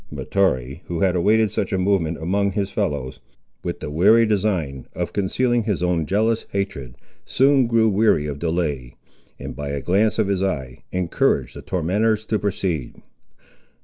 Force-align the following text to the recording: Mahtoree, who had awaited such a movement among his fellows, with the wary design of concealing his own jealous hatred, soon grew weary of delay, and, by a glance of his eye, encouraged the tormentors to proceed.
Mahtoree, 0.09 0.81
who 0.85 1.01
had 1.01 1.15
awaited 1.15 1.51
such 1.51 1.71
a 1.71 1.77
movement 1.77 2.17
among 2.17 2.53
his 2.53 2.71
fellows, 2.71 3.19
with 3.63 3.81
the 3.81 3.91
wary 3.91 4.25
design 4.25 4.87
of 4.95 5.13
concealing 5.13 5.65
his 5.65 5.83
own 5.83 6.07
jealous 6.07 6.47
hatred, 6.49 6.95
soon 7.23 7.67
grew 7.67 7.87
weary 7.87 8.25
of 8.25 8.39
delay, 8.39 8.95
and, 9.37 9.55
by 9.55 9.69
a 9.69 9.79
glance 9.79 10.17
of 10.17 10.27
his 10.27 10.41
eye, 10.41 10.81
encouraged 10.91 11.55
the 11.55 11.61
tormentors 11.61 12.25
to 12.25 12.39
proceed. 12.39 12.99